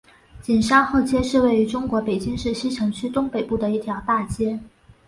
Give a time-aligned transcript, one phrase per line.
[0.41, 4.59] 景山后街是位于中国北京市西城区东北部的一条大街。